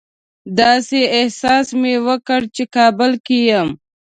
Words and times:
داسې 0.59 0.99
احساس 1.17 1.67
مې 1.81 1.95
وکړ 2.07 2.41
چې 2.55 2.63
کابل 2.75 3.11
کې 3.25 3.37
یم. 3.49 3.69